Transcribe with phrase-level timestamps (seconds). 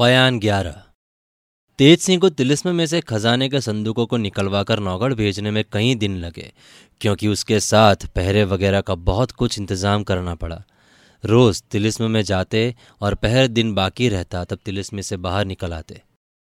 [0.00, 0.82] बयान ग्यारह।
[1.78, 5.64] तेज सिंह को तिलिस्म में से खजाने के संदूकों को निकलवा कर नौगढ़ भेजने में
[5.72, 6.52] कई दिन लगे,
[7.00, 10.62] क्योंकि उसके साथ पहरे वगैरह का बहुत कुछ इंतज़ाम करना पड़ा।
[11.24, 16.00] रोज तिलिस्म में जाते और पहर दिन बाकी रहता, तब तिलिस्म से बाहर निकल आते।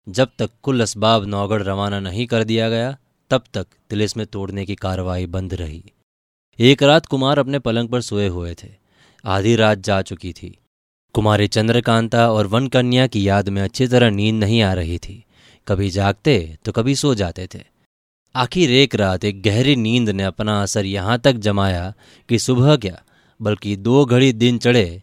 [0.07, 2.97] जब तक कुल असबाब नौगढ़ रवाना नहीं कर दिया गया,
[3.31, 5.83] तब तक तिलिस्म तोड़ने की कार्रवाई बंद रही।
[6.59, 8.69] एक रात कुमार अपने पलंग पर सोए हुए थे।
[9.25, 10.57] आधी रात जा चुकी थी।
[11.15, 15.23] कुमारी चंद्रकांता और वन कन्या की याद में अच्छी तरह नींद नहीं आ रही थी।
[15.67, 17.59] कभी जागते तो कभी सो जाते थे।
[18.35, 21.93] आखिर एक रात एक गहरी नींद ने अपना असर यहाँ तक जमाया
[22.29, 23.01] कि सुबह क्या
[23.39, 25.01] बल्कि दो घड़ी दिन चढ़े,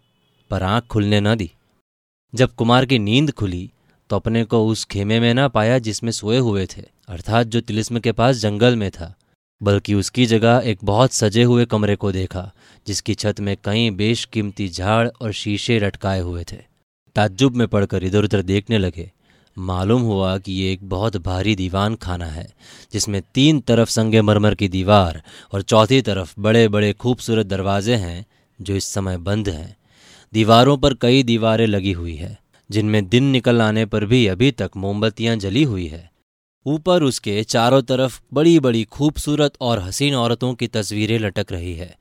[0.50, 1.50] पर आँख खुलने न दी।
[2.34, 3.70] जब कुमार की नींद खुली
[4.10, 8.00] तो अपने को उस खेमे में ना पाया जिसमें सोए हुए थे, अर्थात जो तिलिस्म
[8.00, 9.14] के पास जंगल में था।
[9.62, 12.52] बल्कि उसकी जगह एक बहुत सजे हुए कमरे को देखा,
[12.86, 16.56] जिसकी छत में कई बेशकीमती झाड़ और शीशे लटकाए हुए थे।
[17.16, 19.10] ताज्जुब में पड़कर इधर उधर देखने लगे।
[19.58, 22.54] मालूम हुआ कि ये एक बहुत भारी दीवान खाना है,
[22.92, 28.26] जिसमें तीन तरफ़ संगे मरमर की दीवार और चौथी तरफ़ बड़े बड़े खूबसूरत दरवाजे हैं,
[28.60, 29.76] जो इस समय बंद हैं।
[30.32, 32.38] दीवारों पर कई दीवारें लगी हुई है,
[32.70, 36.09] जिनमें दिन निकल आने पर भी अभी तक मोमबत्तियाँ जली हुई है।
[36.66, 41.98] ऊपर उसके चारों तरफ़ बड़ी बड़ी खूबसूरत और हसीन औरतों की तस्वीरें लटक रही है।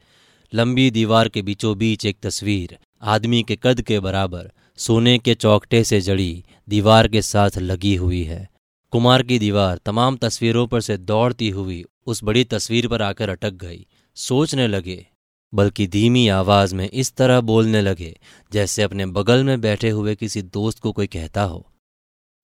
[0.54, 5.84] लंबी दीवार के बीचों बीच एक तस्वीर, आदमी के कद के बराबर, सोने के चौकटे
[5.84, 8.50] से जड़ी, दीवार के साथ लगी हुई है।
[8.92, 13.54] कुमार की दीवार तमाम तस्वीरों पर से दौड़ती हुई उस बड़ी तस्वीर पर आकर अटक
[13.54, 13.86] गई।
[14.16, 15.08] सोचने लगे,
[15.54, 18.20] बल्कि धीमी आवाज़ में इस तरह बोलने लगे,
[18.54, 21.66] जैसे अपने बगल में बैठे हुए किसी दोस्त को कोई कहता हो।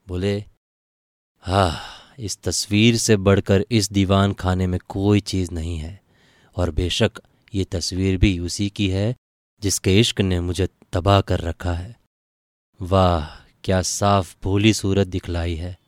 [0.07, 0.43] बोले,
[1.43, 6.03] हा इस तस्वीर से बढ़कर इस दीवान खाने में कोई चीज़ नहीं है।
[6.55, 7.11] और बेशक
[7.55, 9.15] ये तस्वीर भी उसी की है,
[9.61, 11.99] जिसके इश्क ने मुझे तबाह कर रखा है।
[12.81, 15.79] वाह, क्या साफ़ भोली सूरत दिखलाई है।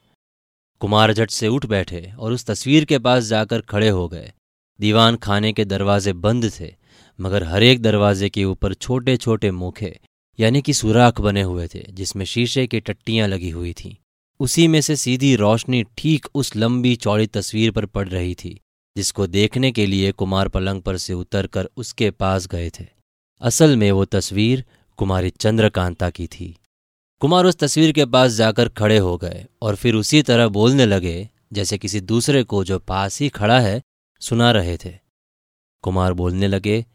[0.80, 4.34] कुमार झट से उठ बैठे और उस तस्वीर के पास जाकर खड़े हो गए।
[4.80, 6.76] दीवान खाने के दरवाजे बंद थे,
[7.22, 10.00] मगर हर एक दरवाजे के ऊपर छोटे छोटे मुखे,
[10.40, 13.96] यानी कि सुराख बने हुए थे, जिसमें शीशे की टट्टियाँ लगी हुई थीं।
[14.40, 18.60] उसी में से सीधी रोशनी ठीक उस लंबी चौड़ी तस्वीर पर पड़ रही थी,
[18.96, 22.86] जिसको देखने के लिए कुमार पलंग पर से उतरकर उसके पास गए थे।
[23.42, 24.66] असल में वो तस्वीर
[24.98, 26.56] कुमारी चंद्रकांता की थी।
[27.22, 31.30] कुमार उस तस्वीर के पास जाकर खड़े हो गए और फिर उसी तरह बोलने लगे,
[31.54, 33.82] जैसे किसी दूसरे को जो पास ही खड़ा है,
[34.22, 34.94] सुना रहे थे।
[35.84, 36.86] कुमार बोलने लगे,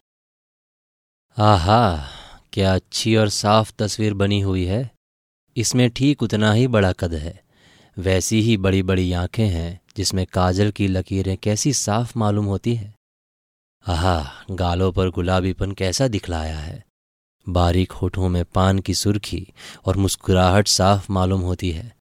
[1.38, 2.08] आहा,
[2.52, 4.90] क्या अच्छी और साफ़ तस्वीर बनी हुई है।
[5.56, 7.42] इसमें ठीक उतना ही बड़ा कद है।
[7.98, 12.94] वैसी ही बड़ी बड़ी आँखें हैं, जिसमें काजल की लकीरें कैसी साफ़ मालूम होती है।
[13.88, 16.84] आहा, गालों पर गुलाबीपन कैसा दिखलाया है।
[17.48, 19.48] बारीक होठों में पान की सुर्खी
[19.84, 21.96] और मुस्कुराहट साफ़ मालूम होती है।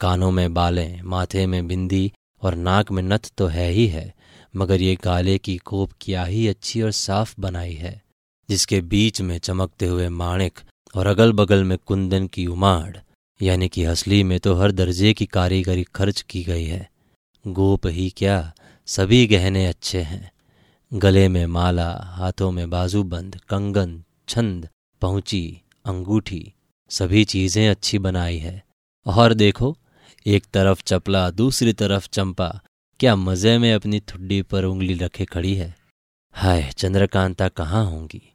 [0.00, 2.12] कानों में बालें, माथे में बिंदी
[2.42, 4.14] और नाक में नथ तो है ही है,
[4.56, 8.02] मगर ये गाले की कोप क्या ही अच्छी और साफ़ बनाई है,
[8.48, 10.60] जिसके बीच में चमकते हुए माणिक
[10.94, 12.96] और अगल बगल में कुंदन की उमाड़,
[13.42, 16.90] यानी कि हसली में तो हर दर्जे की कारीगरी खर्च की गई है।
[17.48, 18.52] गोप ही क्या,
[18.86, 20.32] सभी गहने अच्छे हैं।
[20.94, 24.68] गले में माला, हाथों में बाजूबंद, कंगन, छंद,
[25.00, 26.52] पहुँची, अंगूठी,
[26.90, 28.64] सभी चीज़ें अच्छी बनाई है।
[29.06, 29.78] और देखो,
[30.26, 32.60] एक तरफ़ चपला, दूसरी तरफ़ चंपा,
[33.00, 35.76] क्या मज़े में अपनी थुड्डी पर उंगली रखे खड़ी है।
[36.32, 38.33] हाय, चंद्रकांता कहाँ होंगी?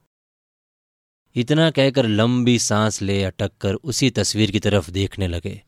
[1.40, 5.64] इतना कहकर लंबी सांस ले अटक कर उसी तस्वीर की तरफ़ देखने लगे।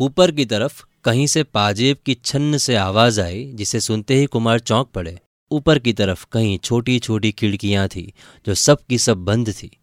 [0.00, 4.58] ऊपर की तरफ़ कहीं से पाजेब की छन्न से आवाज़ आई, जिसे सुनते ही कुमार
[4.60, 5.20] चौंक पड़े।
[5.50, 8.12] ऊपर की तरफ़ कहीं छोटी छोटी खिड़कियाँ थी,
[8.46, 9.78] जो सब की सब बंद थी।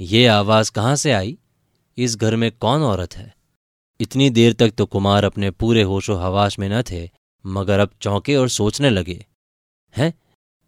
[0.00, 1.38] ये आवाज़ कहाँ से आई?
[1.98, 3.36] इस घर में कौन औरत है?
[4.00, 7.10] इतनी देर तक तो कुमार अपने पूरे होशो हवाश में न थे,
[7.46, 9.26] मगर अब चौंके और सोचने लगे।
[9.96, 10.14] हैं?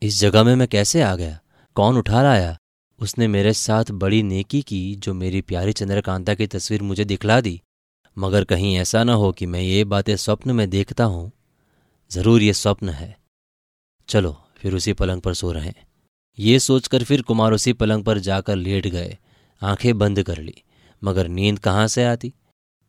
[0.03, 1.41] इस जगह में मैं कैसे आ गया?
[1.75, 2.57] कौन उठा लाया?
[3.01, 7.61] उसने मेरे साथ बड़ी नेकी की जो मेरी प्यारी चंद्रकांता की तस्वीर मुझे दिखला दी।
[8.19, 11.31] मगर कहीं ऐसा न हो कि मैं ये बातें स्वप्न में देखता हूँ।
[12.11, 13.17] ज़रूर ये स्वप्न है।
[14.09, 15.73] चलो, फिर उसी पलंग पर सो रहे
[16.39, 19.19] ये सोचकर फिर कुमार उसी पलंग पर जाकर लेट गए।
[19.63, 20.55] आँखें बंद कर ली,
[21.05, 22.33] मगर नींद कहाँ से आती?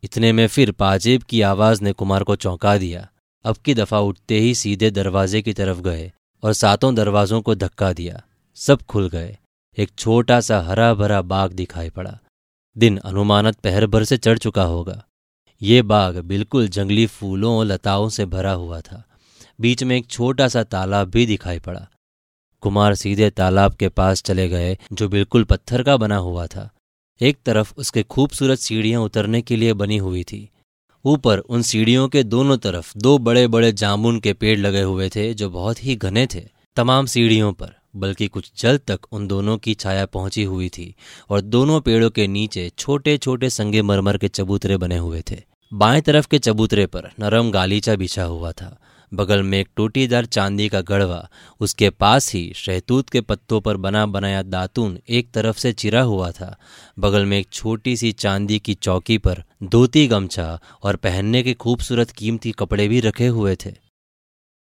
[0.03, 3.07] इतने में फिर पाजेब की आवाज़ ने कुमार को चौंका दिया।
[3.45, 6.11] अब की दफ़ा उठते ही सीधे दरवाजे की तरफ़ गए
[6.43, 8.21] और सातों दरवाजों को धक्का दिया।
[8.55, 9.37] सब खुल गए।
[9.77, 12.19] एक छोटा सा हरा भरा बाग दिखाई पड़ा।
[12.77, 15.05] दिन अनुमानत पहर भर से चढ़ चुका होगा।
[15.61, 19.03] ये बाग बिल्कुल जंगली फूलों और लताओं से भरा हुआ था।
[19.61, 21.89] बीच में एक छोटा सा तालाब भी दिखाई पड़ा।
[22.61, 26.69] कुमार सीधे तालाब के पास चले गए, जो बिल्कुल पत्थर का बना हुआ था।
[27.21, 30.49] एक तरफ़ उसके खूबसूरत सीढ़ियाँ उतरने के लिए बनी हुई थी।
[31.05, 35.33] ऊपर उन सीढ़ियों के दोनों तरफ़ दो बड़े बड़े जामुन के पेड़ लगे हुए थे,
[35.33, 39.73] जो बहुत ही घने थे, तमाम सीढ़ियों पर। बल्कि कुछ जल तक उन दोनों की
[39.73, 40.95] छाया पहुँची हुई थी
[41.29, 45.41] और दोनों पेड़ों के नीचे छोटे छोटे संगे मरमर के चबूतरे बने हुए थे।
[45.73, 48.77] बाएँ तरफ़ के चबूतरे पर नरम गालीचा बिछा हुआ था।
[49.13, 54.05] बगल में एक टूटीदार चांदी का गढ़वा, उसके पास ही शहतूत के पत्तों पर बना
[54.05, 56.57] बनाया दातून एक तरफ़ से चिरा हुआ था।
[56.99, 62.11] बगल में एक छोटी सी चांदी की चौकी पर धोती गमछा और पहनने के खूबसूरत
[62.11, 63.84] कीमती कपड़े भी रखे हुए थे।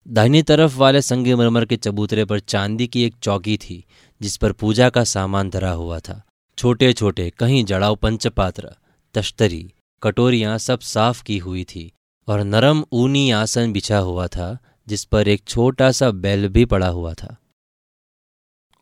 [0.07, 3.85] दाहिनी तरफ़ वाले संगे मरमर के चबूतरे पर चांदी की एक चौकी थी,
[4.21, 6.21] जिस पर पूजा का सामान धरा हुआ था।
[6.57, 8.75] छोटे छोटे कहीं जड़ाव पंचपात्र,
[9.13, 9.73] तश्तरी,
[10.03, 11.91] कटोरियाँ सब साफ़ की हुई थी
[12.27, 14.57] और नरम ऊनी आसन बिछा हुआ था,
[14.87, 17.37] जिस पर एक छोटा सा बैल भी पड़ा हुआ था।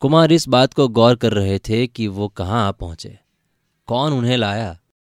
[0.00, 3.18] कुमार इस बात को गौर कर रहे थे कि वो कहाँ आ पहुँचे।
[3.86, 4.78] कौन उन्हें लाया?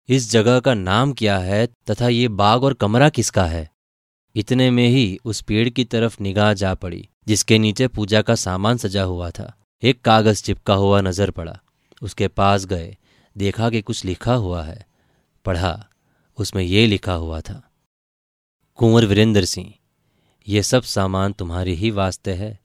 [0.09, 3.74] इस जगह का नाम क्या है तथा ये बाग और कमरा किसका है?
[4.37, 8.77] इतने में ही उस पेड़ की तरफ़ निगाह जा पड़ी, जिसके नीचे पूजा का सामान
[8.77, 9.53] सजा हुआ था।
[9.83, 11.59] एक कागज़ चिपका हुआ नज़र पड़ा।
[12.03, 12.97] उसके पास गए।
[13.37, 14.87] देखा कि कुछ लिखा हुआ है।
[15.45, 15.87] पढ़ा।
[16.39, 17.63] उसमें ये लिखा हुआ था,
[18.79, 19.73] कुंवर वीरेंद्र सिंह,
[20.47, 22.59] ये सब सामान तुम्हारी ही वास्ते है।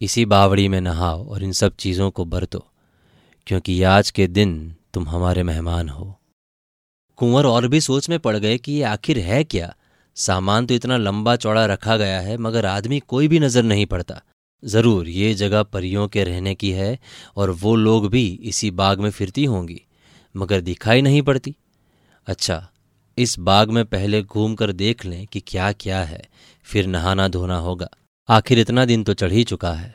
[0.00, 2.64] इसी बावड़ी में नहाओ और इन सब चीज़ों को बरतो,
[3.46, 6.14] क्योंकि आज के दिन तुम हमारे मेहमान हो।
[7.18, 9.74] कुंवर और भी सोच में पड़ गए कि ये आखिर है क्या?
[10.16, 14.20] सामान तो इतना लंबा चौड़ा रखा गया है, मगर आदमी कोई भी नज़र नहीं पड़ता।
[14.62, 16.98] ज़रूर, ये जगह परियों के रहने की है,
[17.36, 19.80] और वो लोग भी इसी बाग में फिरती होंगी,
[20.34, 21.54] मगर दिखाई नहीं पड़ती।
[22.26, 22.68] अच्छा
[23.18, 26.22] इस बाग में पहले घूम कर देख लें कि क्या क्या है,
[26.66, 27.88] फिर नहाना धोना होगा।
[28.28, 29.94] आखिर इतना दिन तो चढ़ ही चुका है।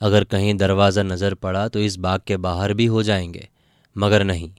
[0.00, 3.48] अगर कहीं दरवाज़ा नज़र पड़ा तो इस बाग के बाहर भी हो जाएँगे,
[3.96, 4.50] मगर नहीं।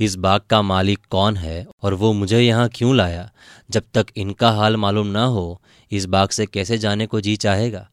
[0.00, 3.32] इस बाग का मालिक कौन है और वो मुझे यहाँ क्यों लाया?
[3.70, 7.90] जब तक इनका हाल मालूम ना हो, इस बाग से कैसे जाने को जी चाहेगा?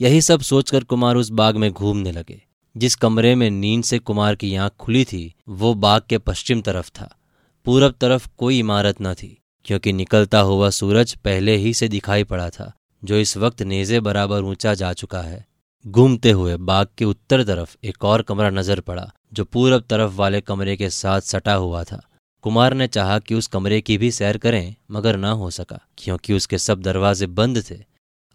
[0.00, 2.42] यही सब सोचकर कुमार उस बाग में घूमने लगे।
[2.76, 6.90] जिस कमरे में नींद से कुमार की आँख खुली थी, वो बाग के पश्चिम तरफ़
[6.90, 7.18] था।
[7.64, 12.50] पूरब तरफ़ कोई इमारत न थी, क्योंकि निकलता हुआ सूरज पहले ही से दिखाई पड़ा
[12.50, 12.72] था,
[13.04, 15.51] जो इस वक्त नेजे बराबर ऊँचा जा चुका है।
[15.86, 20.40] घूमते हुए बाग के उत्तर तरफ़ एक और कमरा नज़र पड़ा, जो पूरब तरफ़ वाले
[20.40, 22.00] कमरे के साथ सटा हुआ था।
[22.42, 26.32] कुमार ने चाहा कि उस कमरे की भी सैर करें, मगर ना हो सका, क्योंकि
[26.32, 27.78] उसके सब दरवाजे बंद थे।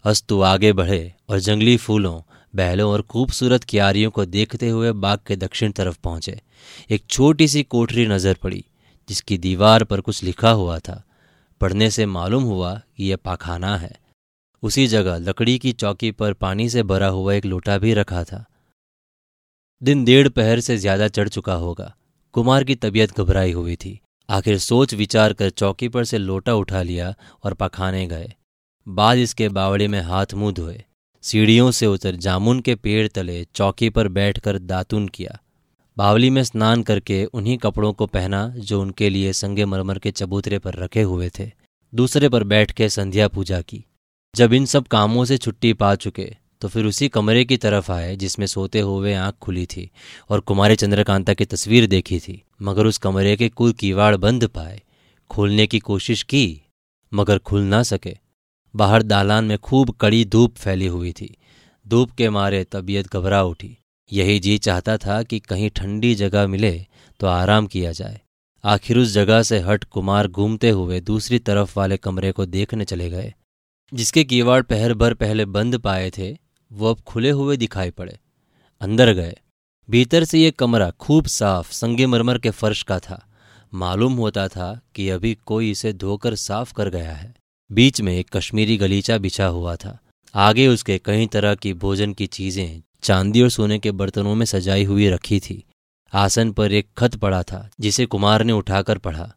[0.04, 2.20] अस्तु आगे बढ़े और जंगली फूलों
[2.54, 6.40] बहलों और खूबसूरत क्यारियों को देखते हुए बाग के दक्षिण तरफ़ पहुँचे।
[6.90, 8.64] एक छोटी सी कोठरी नज़र पड़ी,
[9.08, 11.02] जिसकी दीवार पर कुछ लिखा हुआ था।
[11.60, 13.90] पढ़ने से मालूम हुआ कि यह पाखाना है।
[14.62, 18.44] उसी जगह लकड़ी की चौकी पर पानी से भरा हुआ एक लोटा भी रखा था।
[19.82, 21.94] दिन डेढ़ पहर से ज़्यादा चढ़ चुका होगा।
[22.34, 26.82] कुमार की तबीयत घबराई हुई थी। आखिर सोच विचार कर चौकी पर से लोटा उठा
[26.82, 27.14] लिया
[27.44, 28.32] और पखाने गए।
[28.86, 30.82] बाद इसके बावड़े में हाथ मुँह धोए।
[31.24, 35.38] सीढ़ियों से उतर जामुन के पेड़ तले चौकी पर बैठकर दातुन किया।
[35.96, 40.58] बावली में स्नान करके उन्हीं कपड़ों को पहना जो उनके लिए संगे मरमर के चबूतरे
[40.58, 41.50] पर रखे हुए थे।
[41.92, 43.84] दूसरे पर बैठ के संध्या पूजा की।
[44.34, 48.16] जब इन सब कामों से छुट्टी पा चुके तो फिर उसी कमरे की तरफ़ आए,
[48.16, 49.90] जिसमें सोते हुए आँख खुली थी
[50.30, 54.80] और कुमारी चंद्रकांता की तस्वीर देखी थी। मगर उस कमरे के कुल कीवाड़ बंद पाए,
[55.30, 56.62] खोलने की कोशिश की,
[57.12, 58.16] मगर खुल ना सके।
[58.74, 61.34] बाहर दालान में खूब कड़ी धूप फैली हुई थी।
[61.86, 63.76] धूप के मारे तबीयत घबरा उठी।
[64.12, 66.72] यही जी चाहता था कि कहीं ठंडी जगह मिले
[67.20, 68.20] तो आराम किया जाए।
[68.64, 73.10] आखिर उस जगह से हट कुमार घूमते हुए दूसरी तरफ़ वाले कमरे को देखने चले
[73.10, 73.34] गए।
[73.94, 76.38] जिसके कीवाड़ पहर भर पहले बंद पाए थे,
[76.72, 78.18] वो अब खुले हुए दिखाई पड़े।
[78.80, 79.36] अंदर गए।
[79.90, 83.26] भीतर से ये कमरा खूब साफ़, संगे मरमर के फर्श का था।
[83.74, 87.34] मालूम होता था कि अभी कोई इसे धोकर साफ़ कर गया है।
[87.72, 89.98] बीच में एक कश्मीरी गलीचा बिछा हुआ था।
[90.34, 94.84] आगे उसके कई तरह की भोजन की चीज़ें, चांदी और सोने के बर्तनों में सजाई
[94.84, 95.64] हुई रखी थी।
[96.12, 99.34] आसन पर एक खत पड़ा था, जिसे कुमार ने उठाकर पढ़ा।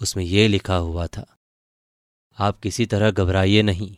[0.00, 1.26] उसमें यह लिखा हुआ था
[2.38, 3.96] आप किसी तरह घबराइए नहीं।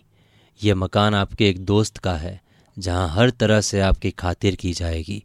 [0.62, 2.40] यह मकान आपके एक दोस्त का है,
[2.78, 5.24] जहाँ हर तरह से आपकी खातिर की जाएगी।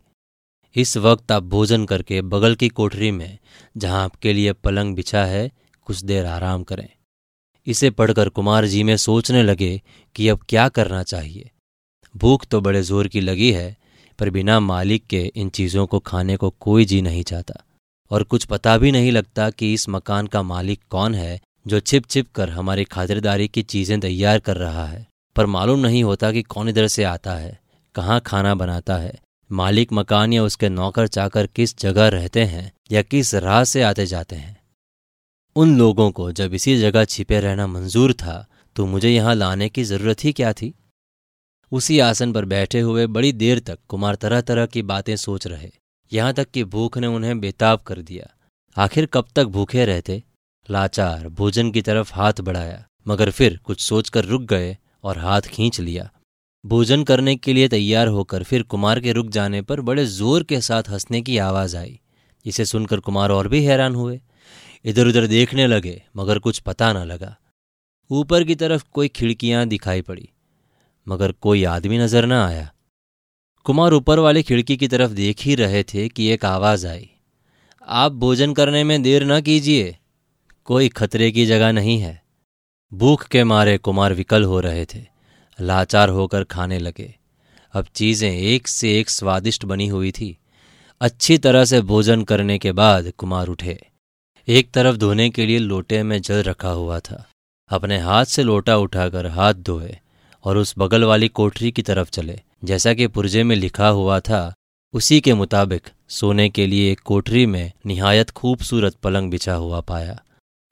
[0.75, 3.37] इस वक्त आप भोजन करके बगल की कोठरी में,
[3.77, 5.51] जहाँ आपके लिए पलंग बिछा है,
[5.85, 6.89] कुछ देर आराम करें।
[7.67, 9.81] इसे पढ़कर कुमार जी में सोचने लगे
[10.15, 11.51] कि अब क्या करना चाहिए।
[12.15, 13.77] भूख तो बड़े ज़ोर की लगी है,
[14.19, 17.63] पर बिना मालिक के इन चीज़ों को खाने को कोई जी नहीं चाहता।
[18.11, 22.05] और कुछ पता भी नहीं लगता कि इस मकान का मालिक कौन है जो छिप
[22.05, 26.41] छिप कर हमारी खातिरदारी की चीज़ें तैयार कर रहा है। पर मालूम नहीं होता कि
[26.43, 27.57] कौन इधर से आता है,
[27.95, 29.13] कहाँ खाना बनाता है,
[29.49, 34.05] मालिक मकान या उसके नौकर चाकर किस जगह रहते हैं या किस राह से आते
[34.05, 34.57] जाते हैं।
[35.55, 39.83] उन लोगों को जब इसी जगह छिपे रहना मंजूर था तो मुझे यहाँ लाने की
[39.83, 40.73] ज़रूरत ही क्या थी?
[41.71, 45.69] उसी आसन पर बैठे हुए बड़ी देर तक कुमार तरह तरह की बातें सोच रहे।
[46.11, 48.27] यहाँ तक कि भूख ने उन्हें बेताब कर दिया।
[48.77, 50.21] आखिर कब तक भूखे रहते?
[50.69, 55.79] लाचार भोजन की तरफ़ हाथ बढ़ाया, मगर फिर कुछ सोचकर रुक गए और हाथ खींच
[55.79, 56.09] लिया।
[56.63, 60.59] भोजन करने के लिए तैयार होकर फिर कुमार के रुक जाने पर बड़े ज़ोर के
[60.61, 61.99] साथ हंसने की आवाज़ आई।
[62.45, 64.19] इसे सुनकर कुमार और भी हैरान हुए।
[64.85, 67.35] इधर उधर देखने लगे, मगर कुछ पता न लगा।
[68.09, 70.29] ऊपर की तरफ़ कोई खिड़कियाँ दिखाई पड़ी,
[71.07, 72.69] मगर कोई आदमी नज़र न आया।
[73.65, 77.09] कुमार ऊपर वाली खिड़की की तरफ़ देख ही रहे थे कि एक आवाज़ आई।
[77.87, 79.95] आप भोजन करने में देर न कीजिए।
[80.69, 82.23] कोई खतरे की जगह नहीं है।
[82.93, 85.05] भूख के मारे कुमार विकल हो रहे थे।
[85.61, 87.15] लाचार होकर खाने लगे।
[87.73, 90.37] अब चीज़ें एक से एक स्वादिष्ट बनी हुई थी।
[91.01, 93.87] अच्छी तरह से भोजन करने के बाद कुमार उठे।
[94.47, 97.29] एक तरफ़ धोने के लिए लोटे में जल रखा हुआ था।
[97.69, 99.97] अपने हाथ से लोटा उठाकर हाथ धोए
[100.43, 104.53] और उस बगल वाली कोठरी की तरफ़ चले। जैसा कि पुर्जे में लिखा हुआ था,
[104.93, 110.23] उसी के मुताबिक सोने के लिए एक कोठरी में निहायत खूबसूरत पलंग बिछा हुआ पाया।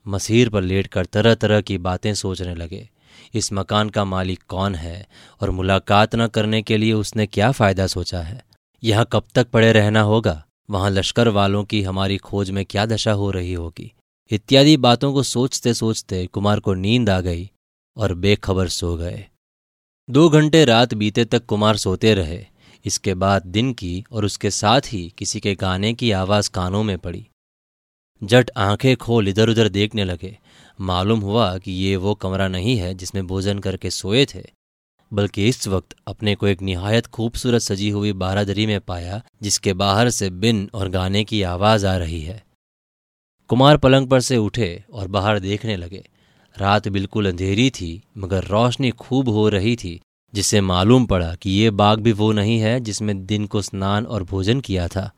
[0.08, 2.88] मसीर पर लेटकर तरह तरह की बातें सोचने लगे।
[3.34, 5.06] इस मकान का मालिक कौन है
[5.40, 8.44] और मुलाकात न करने के लिए उसने क्या फ़ायदा सोचा है?
[8.84, 10.44] यहाँ कब तक पड़े रहना होगा?
[10.70, 13.92] वहाँ लश्कर वालों की हमारी खोज में क्या दशा हो रही होगी?
[14.30, 17.50] इत्यादि बातों को सोचते सोचते कुमार को नींद आ गई
[17.96, 19.26] और बेखबर सो गए।
[20.10, 22.46] दो घंटे रात बीते तक कुमार सोते रहे।
[22.84, 26.98] इसके बाद दिन की और उसके साथ ही किसी के गाने की आवाज़ कानों में
[26.98, 27.26] पड़ी।
[28.22, 30.38] जट आँखें खोल इधर उधर देखने लगे।
[30.80, 34.42] मालूम हुआ कि ये वो कमरा नहीं है जिसमें भोजन करके सोए थे,
[35.12, 40.10] बल्कि इस वक्त अपने को एक निहायत खूबसूरत सजी हुई बारादरी में पाया, जिसके बाहर
[40.10, 42.44] से बिन और गाने की आवाज़ आ रही है।
[43.48, 46.04] कुमार पलंग पर से उठे और बाहर देखने लगे।
[46.56, 50.00] रात बिल्कुल अंधेरी थी, मगर रोशनी खूब हो रही थी,
[50.34, 54.22] जिससे मालूम पड़ा कि ये बाग भी वो नहीं है जिसमें दिन को स्नान और
[54.22, 55.10] भोजन किया था।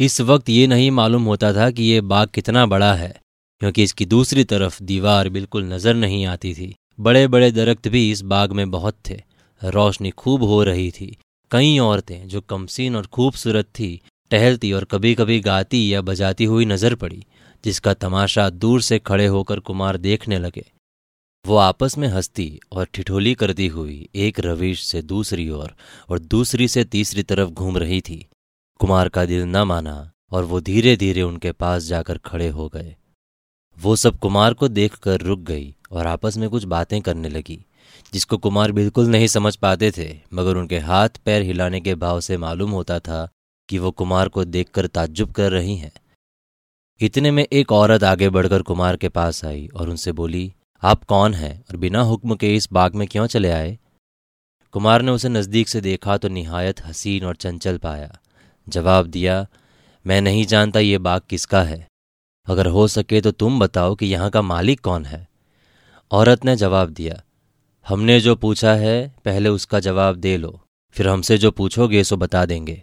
[0.00, 3.12] इस वक्त ये नहीं मालूम होता था कि ये बाग कितना बड़ा है
[3.60, 8.22] क्योंकि इसकी दूसरी तरफ़ दीवार बिल्कुल नज़र नहीं आती थी। बड़े बड़े दरख्त भी इस
[8.22, 9.20] बाग में बहुत थे।
[9.62, 11.16] रोशनी खूब हो रही थी।
[11.50, 16.64] कई औरतें जो कमसीन और खूबसूरत थी टहलती और कभी कभी गाती या बजाती हुई
[16.64, 17.24] नज़र पड़ी
[17.64, 20.64] जिसका तमाशा दूर से खड़े होकर कुमार देखने लगे।
[21.44, 25.74] वो आपस में हंसती और ठिठोली करती हुई एक रविश से दूसरी ओर और,
[26.08, 28.24] और दूसरी से तीसरी तरफ़ घूम रही थी।
[28.80, 32.94] कुमार का दिल न माना और वो धीरे धीरे उनके पास जाकर खड़े हो गए।
[33.78, 37.58] वो सब कुमार को देखकर रुक गई और आपस में कुछ बातें करने लगी,
[38.12, 42.36] जिसको कुमार बिल्कुल नहीं समझ पाते थे, मगर उनके हाथ पैर हिलाने के भाव से
[42.36, 43.28] मालूम होता था
[43.68, 45.92] कि वो कुमार को देखकर ताज्जुब कर रही हैं।
[47.00, 50.52] इतने में एक औरत आगे बढ़कर कुमार के पास आई और उनसे बोली,
[50.82, 53.78] आप कौन हैं और बिना हुक्म के इस बाग में क्यों चले आए?
[54.74, 58.18] कुमार ने उसे नज़दीक से देखा तो निहायत हसीन और चंचल पाया।
[58.66, 59.46] जवाब दिया,
[60.04, 61.86] मैं नहीं जानता ये बाग किसका है।
[62.48, 65.26] अगर हो सके तो तुम बताओ कि यहाँ का मालिक कौन है।
[66.10, 67.22] औरत ने जवाब दिया,
[67.86, 70.60] हमने जो पूछा है, पहले उसका जवाब दे लो,
[70.96, 72.82] फिर हमसे जो पूछोगे सो बता देंगे।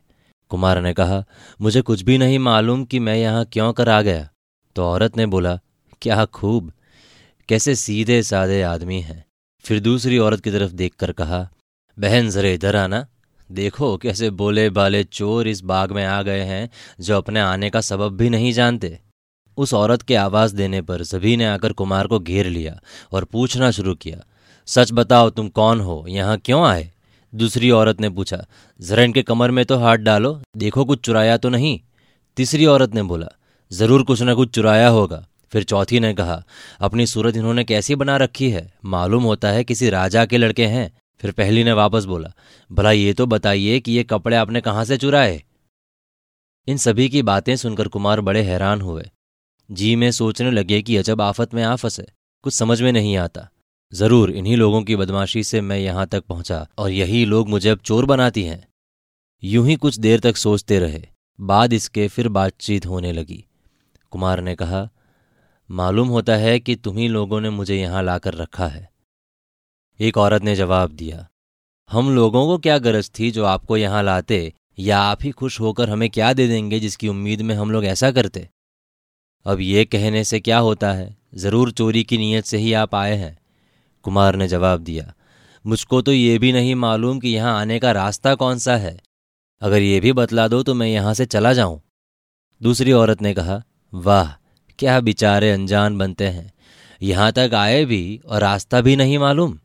[0.51, 1.23] कुमार ने कहा,
[1.61, 4.29] मुझे कुछ भी नहीं मालूम कि मैं यहाँ क्यों कर आ गया।
[4.75, 5.59] तो औरत ने बोला,
[6.01, 6.71] क्या खूब,
[7.49, 9.23] कैसे सीधे साधे आदमी हैं।
[9.65, 11.49] फिर दूसरी औरत की तरफ़ देखकर कहा,
[11.97, 13.05] बहन जरे इधर आना
[13.49, 17.81] देखो कैसे बोले बाले चोर इस बाग में आ गए हैं, जो अपने आने का
[17.81, 18.97] सबब भी नहीं जानते।
[19.57, 22.79] उस औरत के आवाज़ देने पर सभी ने आकर कुमार को घेर लिया
[23.11, 24.23] और पूछना शुरू किया,
[24.67, 26.05] सच बताओ तुम कौन हो?
[26.09, 26.89] यहाँ क्यों आए?
[27.33, 28.45] दूसरी औरत ने पूछा
[28.79, 31.79] जरा इनके कमर में तो हाथ डालो, देखो कुछ चुराया तो नहीं?
[32.37, 33.27] तीसरी औरत ने बोला,
[33.71, 36.43] ज़रूर कुछ ना कुछ चुराया होगा। फिर चौथी ने कहा,
[36.79, 38.71] अपनी सूरत इन्होंने कैसी बना रखी है?
[38.85, 40.91] मालूम होता है किसी राजा के लड़के हैं।
[41.23, 42.31] फिर पहली ने वापस बोला,
[42.71, 45.41] भला ये तो बताइए कि ये कपड़े आपने कहाँ से चुराए?
[46.67, 49.09] इन सभी की बातें सुनकर कुमार बड़े हैरान हुए।
[49.69, 52.05] जी में सोचने लगे कि अजब आफत में आ फंसे,
[52.43, 53.47] कुछ समझ में नहीं आता।
[53.91, 57.79] ज़रूर, इन्हीं लोगों की बदमाशी से मैं यहाँ तक पहुँचा और यही लोग मुझे अब
[57.79, 58.67] चोर बनाती हैं।
[59.43, 61.01] यूँ ही कुछ देर तक सोचते रहे,
[61.39, 63.43] बाद इसके फिर बातचीत होने लगी।
[64.11, 64.87] कुमार ने कहा,
[65.69, 68.89] मालूम होता है कि तुम्ही लोगों ने मुझे यहाँ लाकर रखा है।
[69.99, 71.27] एक औरत ने जवाब दिया,
[71.89, 75.89] हम लोगों को क्या गरज थी जो आपको यहाँ लाते, या आप ही खुश होकर
[75.89, 78.47] हमें क्या दे देंगे जिसकी उम्मीद में हम लोग ऐसा करते?
[79.45, 81.15] अब ये कहने से क्या होता है?
[81.35, 83.37] ज़रूर चोरी की नीयत से ही आप आए हैं।
[84.05, 85.13] कुमार ने जवाब दिया,
[85.65, 88.97] मुझको तो ये भी नहीं मालूम कि यहाँ आने का रास्ता कौन सा है।
[89.61, 91.81] अगर ये भी बतला दो तो मैं यहाँ से चला जाऊँ।
[92.61, 93.61] दूसरी औरत ने कहा,
[93.93, 94.31] वाह,
[94.79, 96.51] क्या बेचारे अनजान बनते हैं।
[97.01, 99.57] यहाँ तक आए भी और रास्ता भी नहीं मालूम।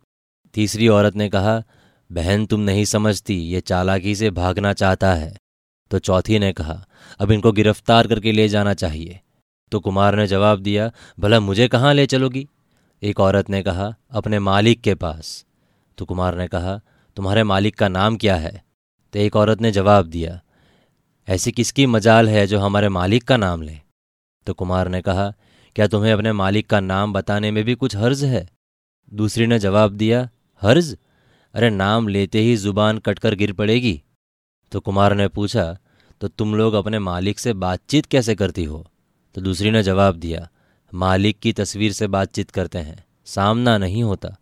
[0.54, 1.62] तीसरी औरत ने कहा,
[2.12, 5.36] बहन, तुम नहीं समझती, ये चालाकी से भागना चाहता है।
[5.90, 6.86] तो चौथी ने कहा,
[7.18, 9.20] अब इनको गिरफ़्तार करके ले जाना चाहिए।
[9.70, 12.48] तो कुमार ने जवाब दिया, भला मुझे कहाँ ले चलोगी?
[13.02, 15.44] एक औरत ने कहा, अपने मालिक के पास।
[15.98, 16.80] तो कुमार ने कहा,
[17.16, 18.64] तुम्हारे मालिक का नाम क्या है?
[19.12, 20.40] तो एक औरत ने जवाब दिया,
[21.28, 23.78] ऐसी किसकी मजाल है जो हमारे मालिक का नाम ले?
[24.46, 25.32] तो कुमार ने कहा,
[25.76, 28.48] क्या तुम्हें अपने मालिक का नाम बताने में भी कुछ हर्ज है?
[29.14, 30.28] दूसरी ने जवाब दिया
[30.62, 30.96] हर्ज?
[31.54, 34.00] अरे नाम लेते ही ज़ुबान कटकर गिर पड़ेगी।
[34.72, 35.76] तो कुमार ने पूछा
[36.20, 38.86] तो तुम लोग अपने मालिक से बातचीत कैसे करती हो?
[39.34, 40.48] तो दूसरी ने जवाब दिया,
[40.92, 44.36] मालिक की तस्वीर से बातचीत करते हैं, सामना नहीं होता।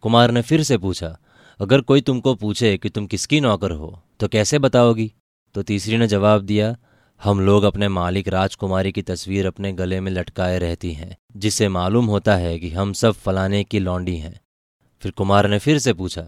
[0.00, 1.16] कुमार ने फिर से पूछा,
[1.60, 5.12] अगर कोई तुमको पूछे कि तुम किसकी नौकर हो तो कैसे बताओगी?
[5.54, 6.76] तो तीसरी ने जवाब दिया,
[7.20, 12.06] हम लोग अपने मालिक राजकुमारी की तस्वीर अपने गले में लटकाए रहती हैं, जिससे मालूम
[12.06, 14.39] होता है कि हम सब फलाने की लौंडी हैं।
[15.02, 16.22] फिर कुमार ने फिर से पूछा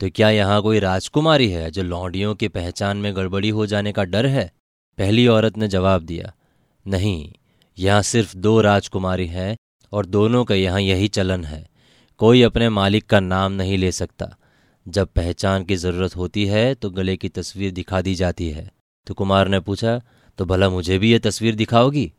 [0.00, 4.04] तो क्या यहाँ कोई राजकुमारी है जो लौंडियों की पहचान में गड़बड़ी हो जाने का
[4.04, 4.50] डर है?
[4.98, 6.32] पहली औरत ने जवाब दिया,
[6.86, 7.32] नहीं,
[7.78, 9.56] यहाँ सिर्फ़ दो राजकुमारी हैं
[9.92, 11.66] और दोनों का यहाँ यही चलन है।
[12.20, 14.34] कोई अपने मालिक का नाम नहीं ले सकता।
[14.86, 18.70] जब पहचान की ज़रूरत होती है तो गले की तस्वीर दिखा दी जाती है।
[19.06, 20.00] तो कुमार ने पूछा
[20.38, 22.10] तो भला मुझे भी ये तस्वीर दिखाओगी?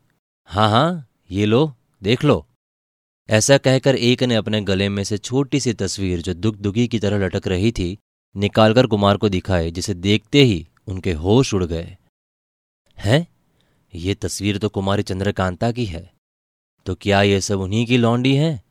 [0.48, 1.72] हाँ हाँ ये लो,
[2.02, 2.46] देख लो।
[3.28, 6.98] ऐसा कहकर एक ने अपने गले में से छोटी सी तस्वीर जो दुख दुखी की
[6.98, 7.98] तरह लटक रही थी
[8.36, 11.96] निकालकर कुमार को दिखाई जिसे देखते ही उनके होश उड़ गए।
[12.98, 13.26] हैं?
[13.94, 16.12] ये तस्वीर तो कुमारी चंद्रकांता की है।
[16.86, 18.62] तो क्या ये सब उन्हीं की लौंडी है?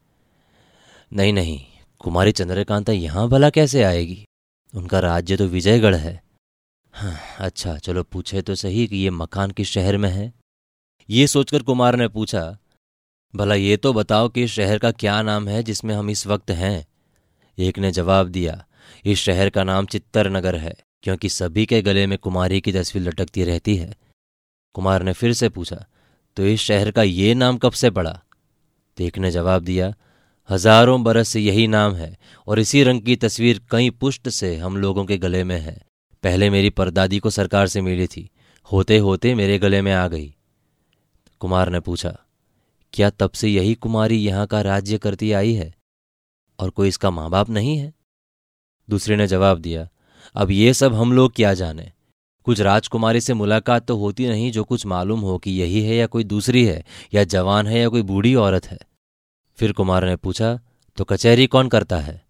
[1.14, 1.66] नहीं नहीं
[2.00, 4.26] कुमारी चंद्रकांता यहाँ भला कैसे आएगी?
[4.74, 6.24] उनका राज्य तो विजयगढ़ है।
[6.94, 10.34] हाँ, अच्छा चलो पूछे तो सही कि ये मकान किस शहर में है?
[11.10, 12.58] ये सोचकर कुमार ने पूछा
[13.34, 16.52] भला ये तो बताओ कि इस शहर का क्या नाम है जिसमें हम इस वक्त
[16.52, 16.86] हैं?
[17.58, 18.64] एक ने जवाब दिया,
[19.06, 23.04] इस शहर का नाम चित्तर नगर है, क्योंकि सभी के गले में कुमारी की तस्वीर
[23.04, 23.96] लटकती रहती है।
[24.76, 25.86] कुमार ने फिर से पूछा
[26.38, 28.12] तो इस शहर का ये नाम कब से पड़ा?
[28.98, 29.94] तो एक ने जवाब दिया,
[30.50, 32.18] हज़ारों बरस से यही नाम है,
[32.48, 35.76] और इसी रंग की तस्वीर कई पुष्ट से हम लोगों के गले में है।
[36.24, 38.30] पहले मेरी परदादी को सरकार से मिली थी
[38.70, 40.34] होते होते मेरे गले में आ गई।
[41.42, 42.18] कुमार ने पूछा
[42.94, 45.74] क्या तब से यही कुमारी यहाँ का राज्य करती आई है?
[46.60, 47.94] और कोई इसका माँ बाप नहीं है?
[48.90, 49.88] दूसरे ने जवाब दिया,
[50.36, 51.92] अब ये सब हम लोग क्या जाने?
[52.44, 56.08] कुछ राजकुमारी से मुलाकात तो होती नहीं जो कुछ मालूम हो कि यही है या
[56.08, 58.80] कोई दूसरी है, या जवान है या कोई बूढ़ी औरत है।
[59.58, 60.60] फिर कुमार ने पूछा
[60.98, 62.22] तो कचहरी कौन करता है?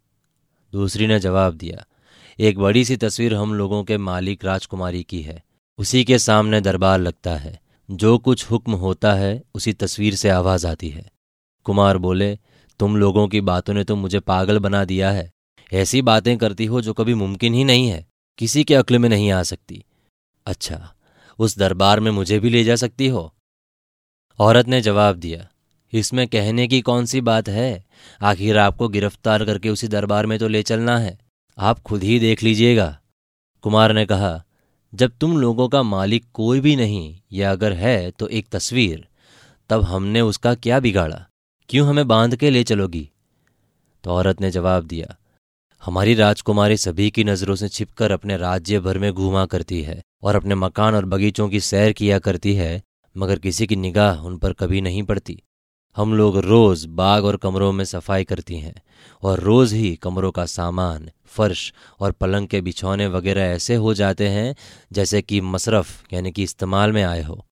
[0.73, 1.86] दूसरी ने जवाब दिया,
[2.39, 5.43] एक बड़ी सी तस्वीर हम लोगों के मालिक राजकुमारी की है,
[5.80, 7.60] उसी के सामने दरबार लगता है।
[7.93, 11.10] जो कुछ हुक्म होता है, उसी तस्वीर से आवाज़ आती है।
[11.65, 12.36] कुमार बोले,
[12.79, 15.32] तुम लोगों की बातों ने तो मुझे पागल बना दिया है।
[15.73, 18.06] ऐसी बातें करती हो जो कभी मुमकिन ही नहीं है।
[18.38, 19.84] किसी के अक्ल में नहीं आ सकती।
[20.45, 20.93] अच्छा
[21.39, 23.34] उस दरबार में मुझे भी ले जा सकती हो?
[24.39, 25.47] औरत ने जवाब दिया,
[25.93, 27.86] इसमें कहने की कौन सी बात है?
[28.21, 31.17] आखिर आपको गिरफ़्तार करके उसी दरबार में तो ले चलना है।
[31.58, 32.97] आप खुद ही देख लीजिएगा।
[33.63, 34.43] कुमार ने कहा
[34.93, 39.08] जब तुम लोगों का मालिक कोई भी नहीं, या अगर है तो एक तस्वीर।
[39.69, 41.25] तब हमने उसका क्या बिगाड़ा?
[41.69, 43.10] क्यों हमें बाँध के ले चलोगी?
[44.03, 45.15] तो औरत ने जवाब दिया,
[45.84, 50.36] हमारी राजकुमारी सभी की नज़रों से छिपकर अपने राज्य भर में घूमा करती है, और
[50.36, 52.82] अपने मकान और बगीचों की सैर किया करती है,
[53.17, 55.41] मगर किसी की निगाह उन पर कभी नहीं पड़ती।
[55.97, 58.75] हम लोग रोज बाग और कमरों में सफ़ाई करती हैं
[59.23, 64.27] और रोज ही कमरों का सामान, फर्श और पलंग के बिछौने वगैरह ऐसे हो जाते
[64.27, 64.56] हैं
[64.91, 67.45] जैसे कि मसरफ यानी कि इस्तेमाल में आए हो।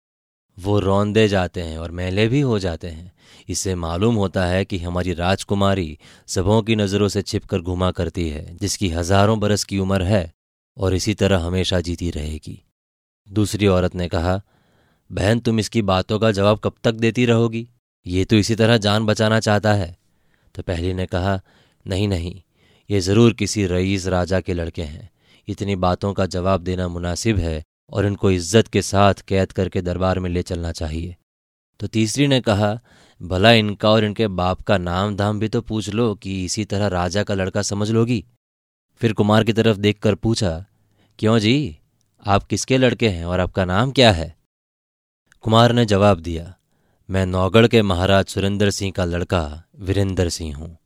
[0.58, 3.12] वो रौंदे जाते हैं और मैले भी हो जाते हैं।
[3.50, 8.58] इससे मालूम होता है कि हमारी राजकुमारी सबों की नज़रों से छिपकर घुमा करती है,
[8.58, 10.32] जिसकी हज़ारों बरस की उम्र है
[10.78, 12.62] और इसी तरह हमेशा जीती रहेगी।
[13.28, 14.42] दूसरी औरत ने कहा,
[15.10, 17.68] बहन, तुम इसकी बातों का जवाब कब तक देती रहोगी?
[18.06, 19.96] ये तो इसी तरह जान बचाना चाहता है।
[20.56, 21.40] तो पहली ने कहा,
[21.86, 22.42] नहीं नहीं,
[22.90, 25.10] ये ज़रूर किसी रईस राजा के लड़के हैं।
[25.48, 27.62] इतनी बातों का जवाब देना मुनासिब है
[27.92, 31.16] और इनको इज़्ज़त के साथ कैद करके दरबार में ले चलना चाहिए।
[31.80, 32.80] तो तीसरी ने कहा,
[33.22, 36.88] भला इनका और इनके बाप का नाम धाम भी तो पूछ लो कि इसी तरह
[36.88, 38.24] राजा का लड़का समझ लोगी?
[39.02, 40.66] फिर कुमार की तरफ़ देखकर पूछा,
[41.20, 41.78] क्यों जी?
[42.26, 44.36] आप किसके लड़के हैं और आपका नाम क्या है?
[45.44, 46.54] कुमार ने जवाब दिया
[47.12, 49.42] मैं नौगढ़ के महाराज सुरेंद्र सिंह का लड़का
[49.80, 50.78] वीरेंद्र सिंह हूँ।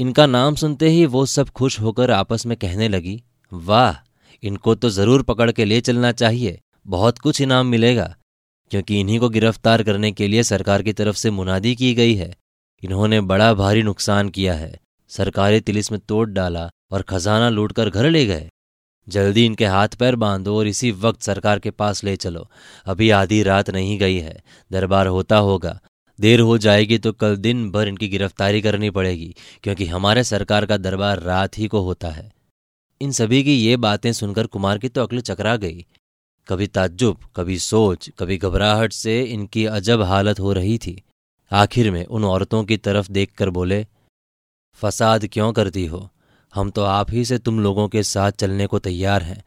[0.00, 3.96] इनका नाम सुनते ही वो सब खुश होकर आपस में कहने लगी, वाह,
[4.42, 8.14] इनको तो ज़रूर पकड़ के ले चलना चाहिए, बहुत कुछ इनाम मिलेगा,
[8.70, 12.34] क्योंकि इन्हीं को गिरफ़्तार करने के लिए सरकार की तरफ़ से मुनादी की गई है।
[12.82, 14.78] इन्होंने बड़ा भारी नुकसान किया है,
[15.10, 18.48] सरकारी तिलिस में तोड़ डाला और खजाना लूटकर घर ले गए।
[19.08, 22.46] जल्दी इनके हाथ पैर बांधो और इसी वक्त सरकार के पास ले चलो।
[22.86, 25.78] अभी आधी रात नहीं गई है। दरबार होता होगा।
[26.18, 30.76] देर हो जाएगी तो कल दिन भर इनकी गिरफ्तारी करनी पड़ेगी, क्योंकि हमारे सरकार का
[30.76, 32.30] दरबार रात ही को होता है।
[33.00, 35.84] इन सभी की ये बातें सुनकर कुमार की तो अकल चकरा गई।
[36.48, 41.02] कभी ताज्जुब, कभी सोच, कभी घबराहट से इनकी अजब हालत हो रही थी।
[41.50, 43.86] आखिर में उन औरतों की तरफ़ देखकर बोले,
[44.78, 46.08] फसाद क्यों करती हो?
[46.54, 49.44] हम तो आप ही से तुम लोगों के साथ चलने को तैयार हैं।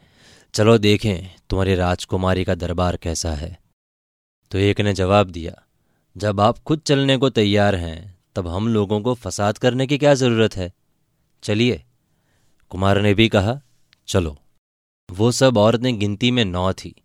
[0.53, 3.59] चलो देखें तुम्हारी राजकुमारी का दरबार कैसा है।
[4.51, 5.63] तो एक ने जवाब दिया,
[6.17, 10.13] जब आप खुद चलने को तैयार हैं, तब हम लोगों को फसाद करने की क्या
[10.13, 10.73] ज़रूरत है?
[11.43, 11.83] चलिए,
[12.69, 13.61] कुमार ने भी कहा,
[14.07, 14.37] चलो।
[15.11, 16.95] वो सब औरतें गिनती में नौ थी।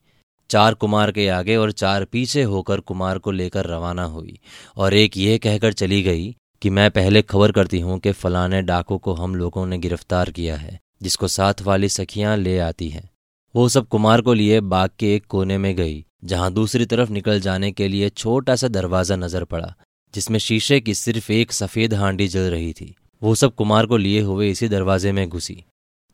[0.51, 4.41] चार कुमार के आगे और चार पीछे होकर कुमार को लेकर रवाना हुई
[4.77, 8.99] और एक ये कहकर चली गई कि मैं पहले खबर करती हूँ कि फलाने डाकू
[8.99, 13.09] को हम लोगों ने गिरफ़्तार किया है, जिसको साथ वाली सखियाँ ले आती हैं।
[13.55, 17.41] वो सब कुमार को लिए बाग के एक कोने में गई, जहाँ दूसरी तरफ़ निकल
[17.41, 19.75] जाने के लिए छोटा सा दरवाज़ा नज़र पड़ा,
[20.15, 24.21] जिसमें शीशे की सिर्फ़ एक सफ़ेद हांडी जल रही थी। वो सब कुमार को लिए
[24.21, 25.65] हुए इसी दरवाजे में घुसी।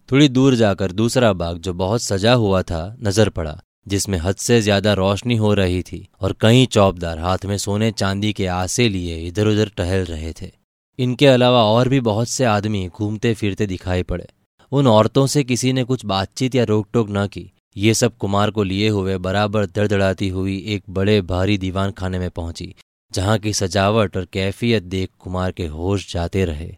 [0.08, 4.60] थोड़ी दूर जाकर दूसरा बाग, जो बहुत सजा हुआ था, नज़र पड़ा। जिसमें हद से
[4.60, 9.16] ज़्यादा रोशनी हो रही थी और कई चौबदार हाथ में सोने चांदी के आसे लिए
[9.26, 10.50] इधर उधर टहल रहे थे।
[10.98, 14.26] इनके अलावा और भी बहुत से आदमी घूमते फिरते दिखाई पड़े।
[14.72, 18.50] उन औरतों से किसी ने कुछ बातचीत या रोक टोक न की। ये सब कुमार
[18.50, 22.74] को लिए हुए बराबर दड़दड़ाती हुई एक बड़े भारी दीवान खाने में पहुँची,
[23.12, 26.70] जहाँ की सजावट और कैफियत देख कुमार के होश जाते रहे।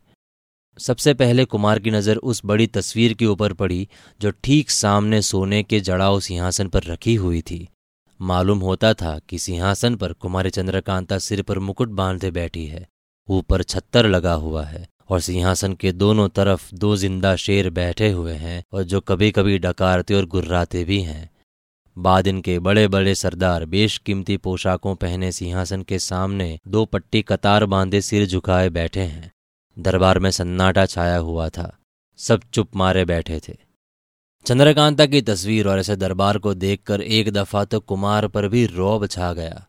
[0.79, 3.89] सबसे पहले कुमार की नज़र उस बड़ी तस्वीर के ऊपर पड़ी,
[4.21, 7.67] जो ठीक सामने सोने के जड़ाव सिंहासन पर रखी हुई थी।
[8.21, 12.87] मालूम होता था कि सिंहासन पर कुमारी चंद्रकांता सिर पर मुकुट बांधे बैठी है।
[13.29, 18.33] ऊपर छत्तर लगा हुआ है और सिंहासन के दोनों तरफ़ दो ज़िंदा शेर बैठे हुए
[18.35, 21.31] हैं और जो कभी कभी डकारते और गुर्राते भी हैं।
[21.97, 28.01] बाद इनके बड़े बड़े सरदार बेशकीमती पोशाकों पहने सिंहासन के सामने दो पट्टी कतार बांधे
[28.01, 29.31] सिर झुकाए बैठे हैं।
[29.79, 31.79] दरबार में सन्नाटा छाया हुआ था।
[32.17, 33.57] सब चुप मारे बैठे थे।
[34.47, 39.07] चंद्रकांता की तस्वीर और ऐसे दरबार को देखकर एक दफ़ा तो कुमार पर भी रौब
[39.07, 39.67] छा गया।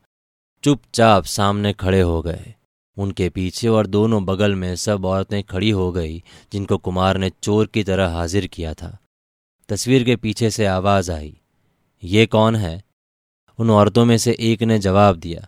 [0.63, 2.55] चुपचाप सामने खड़े हो गए।
[2.97, 7.67] उनके पीछे और दोनों बगल में सब औरतें खड़ी हो गई, जिनको कुमार ने चोर
[7.67, 8.97] की तरह हाजिर किया था।
[9.69, 11.41] तस्वीर के पीछे से आवाज़ आई।
[12.03, 12.83] ये कौन है?
[13.59, 15.47] उन औरतों में से एक ने जवाब दिया।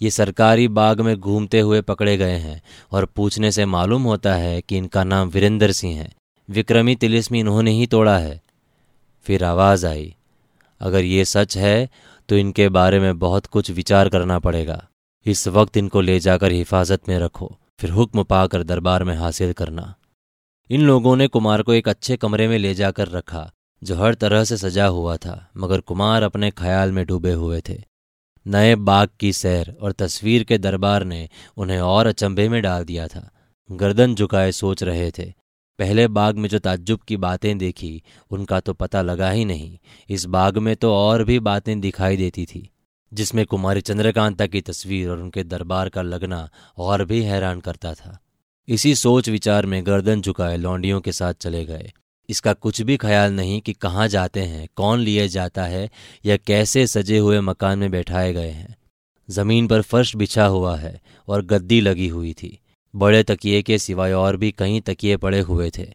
[0.00, 2.60] ये सरकारी बाग में घूमते हुए पकड़े गए हैं
[2.92, 6.12] और पूछने से मालूम होता है कि इनका नाम वीरेंद्र सिंह है।
[6.48, 8.40] विक्रमी तिलिस्मी इन्होंने ही तोड़ा है।
[9.26, 10.14] फिर आवाज़ आई,
[10.80, 11.88] अगर ये सच है
[12.28, 14.84] तो इनके बारे में बहुत कुछ विचार करना पड़ेगा।
[15.26, 19.94] इस वक्त इनको ले जाकर हिफाजत में रखो, फिर हुक्म पाकर दरबार में हासिल करना।
[20.70, 23.50] इन लोगों ने कुमार को एक अच्छे कमरे में ले जाकर रखा,
[23.82, 27.82] जो हर तरह से सजा हुआ था, मगर कुमार अपने ख्याल में डूबे हुए थे।
[28.48, 33.08] नए बाग की सैर और तस्वीर के दरबार ने उन्हें और अचंभे में डाल दिया
[33.08, 33.30] था।
[33.72, 35.32] गर्दन झुकाए सोच रहे थे।
[35.78, 40.24] पहले बाग में जो ताज्जुब की बातें देखी, उनका तो पता लगा ही नहीं। इस
[40.24, 42.70] बाग में तो और भी बातें दिखाई देती थी,
[43.12, 48.18] जिसमें कुमारी चंद्रकांता की तस्वीर और उनके दरबार का लगना और भी हैरान करता था।
[48.68, 51.92] इसी सोच विचार में गर्दन झुकाए लौंडियों के साथ चले गए।
[52.28, 55.90] इसका कुछ भी ख्याल नहीं कि कहाँ जाते हैं, कौन लिए जाता है,
[56.26, 58.76] या कैसे सजे हुए मकान में बैठाए गए हैं।
[59.28, 62.58] ज़मीन पर फर्श बिछा हुआ है और गद्दी लगी हुई थी।
[62.94, 65.86] बड़े तकिए के सिवाय और भी कई तकिए पड़े हुए थे।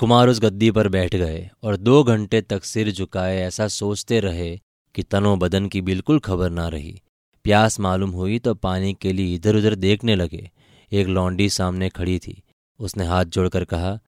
[0.00, 4.56] कुमार उस गद्दी पर बैठ गए और दो घंटे तक सिर झुकाए ऐसा सोचते रहे
[4.94, 7.00] कि तनो बदन की बिल्कुल खबर ना रही।
[7.44, 10.50] प्यास मालूम हुई तो पानी के लिए इधर उधर देखने लगे।
[10.92, 12.42] एक लौंडी सामने खड़ी थी।
[12.80, 13.98] उसने हाथ जोड़कर कहा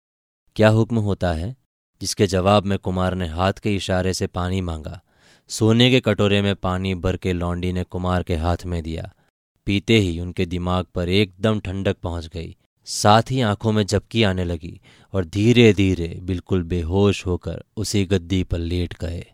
[0.56, 1.56] क्या हुक्म होता है?
[2.00, 5.00] जिसके जवाब में कुमार ने हाथ के इशारे से पानी मांगा।
[5.48, 9.14] सोने के कटोरे में पानी भर के लौंडी ने कुमार के हाथ में दिया।
[9.66, 14.44] पीते ही उनके दिमाग पर एकदम ठंडक पहुँच गई। साथ ही आँखों में झपकी आने
[14.44, 14.80] लगी
[15.12, 19.26] और धीरे धीरे बिल्कुल बेहोश होकर उसी गद्दी पर लेट गए।